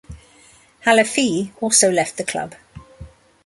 [0.83, 2.55] Halafihi also left the club.